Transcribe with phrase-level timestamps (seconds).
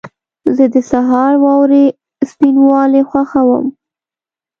[0.55, 1.85] زه د سهار واورې
[2.29, 3.65] سپینوالی خوښوم.